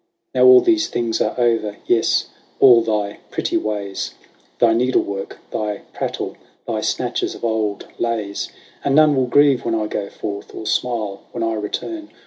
[0.33, 2.25] Now, all those things are over— yes,
[2.59, 4.15] all thy pretty ways,
[4.57, 6.35] Thy needlework, thy prattle,
[6.65, 8.49] thy snatches of old lays;
[8.83, 12.09] And none will grieve when I go forth, or smile when I return.